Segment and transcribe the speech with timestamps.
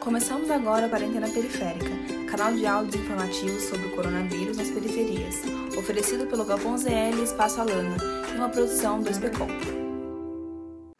[0.00, 1.90] Começamos agora a Quarentena Periférica,
[2.26, 5.42] canal de áudios informativos sobre o coronavírus nas periferias,
[5.76, 7.96] oferecido pelo Galpão ZL Espaço Alana,
[8.32, 9.89] em uma produção do SPCOM.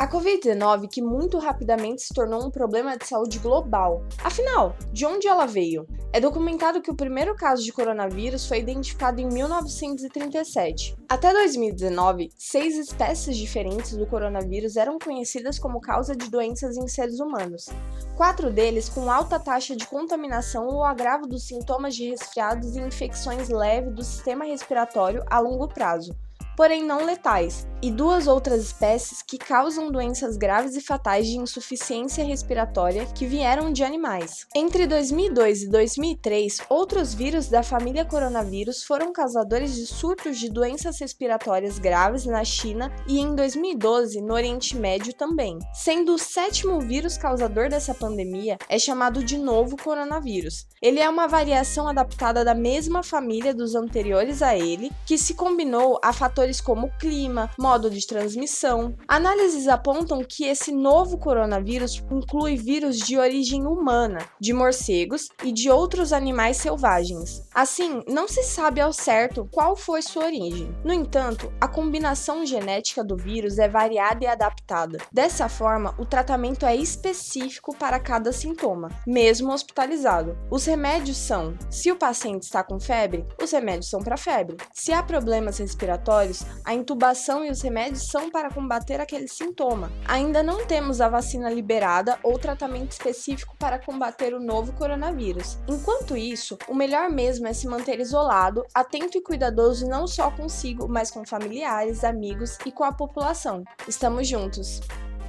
[0.00, 4.02] A Covid-19 que muito rapidamente se tornou um problema de saúde global.
[4.24, 5.86] Afinal, de onde ela veio?
[6.10, 10.96] É documentado que o primeiro caso de coronavírus foi identificado em 1937.
[11.06, 17.20] Até 2019, seis espécies diferentes do coronavírus eram conhecidas como causa de doenças em seres
[17.20, 17.68] humanos.
[18.16, 23.50] Quatro deles com alta taxa de contaminação ou agravo dos sintomas de resfriados e infecções
[23.50, 26.16] leves do sistema respiratório a longo prazo
[26.60, 32.24] porém não letais, e duas outras espécies que causam doenças graves e fatais de insuficiência
[32.24, 34.46] respiratória que vieram de animais.
[34.54, 40.98] Entre 2002 e 2003, outros vírus da família coronavírus foram causadores de surtos de doenças
[40.98, 45.58] respiratórias graves na China e em 2012 no Oriente Médio também.
[45.72, 50.66] Sendo o sétimo vírus causador dessa pandemia, é chamado de novo coronavírus.
[50.82, 55.98] Ele é uma variação adaptada da mesma família dos anteriores a ele, que se combinou
[56.02, 58.96] a fatores como clima, modo de transmissão.
[59.06, 65.70] Análises apontam que esse novo coronavírus inclui vírus de origem humana, de morcegos e de
[65.70, 67.44] outros animais selvagens.
[67.54, 70.74] Assim, não se sabe ao certo qual foi sua origem.
[70.84, 74.98] No entanto, a combinação genética do vírus é variada e adaptada.
[75.12, 80.36] Dessa forma, o tratamento é específico para cada sintoma, mesmo hospitalizado.
[80.50, 84.56] Os remédios são: se o paciente está com febre, os remédios são para febre.
[84.72, 89.90] Se há problemas respiratórios, a intubação e os remédios são para combater aquele sintoma.
[90.06, 95.58] Ainda não temos a vacina liberada ou tratamento específico para combater o novo coronavírus.
[95.68, 100.88] Enquanto isso, o melhor mesmo é se manter isolado, atento e cuidadoso não só consigo,
[100.88, 103.64] mas com familiares, amigos e com a população.
[103.86, 104.80] Estamos juntos!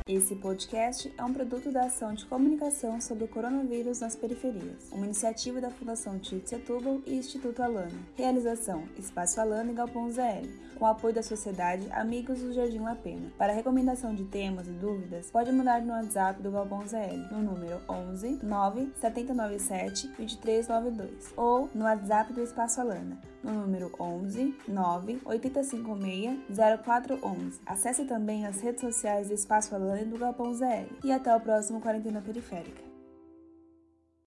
[0.07, 5.05] Esse podcast é um produto da ação de comunicação sobre o coronavírus nas periferias, uma
[5.05, 7.99] iniciativa da Fundação Tite Setúbal e Instituto Alana.
[8.15, 10.47] Realização: Espaço Alana e Galpão ZL,
[10.77, 13.31] com apoio da Sociedade Amigos do Jardim La Pena.
[13.37, 17.79] Para recomendação de temas e dúvidas, pode mandar no WhatsApp do Galpão ZL, no número
[17.87, 26.39] 11 9 797 2392, ou no WhatsApp do Espaço Alana, no número 11 9 856
[26.83, 27.59] 0411.
[27.65, 30.87] Acesse também as redes sociais do Espaço Alana e do Galpão ZL.
[31.03, 32.90] E até o próximo Quarentena Periférica.